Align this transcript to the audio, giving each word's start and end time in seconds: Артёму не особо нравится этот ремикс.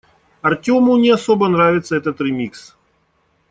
Артёму 0.41 0.97
не 0.97 1.11
особо 1.11 1.47
нравится 1.47 1.95
этот 1.95 2.19
ремикс. 2.21 2.75